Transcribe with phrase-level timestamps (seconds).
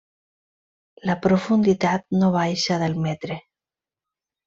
[1.09, 3.41] La profunditat no baixa del metre.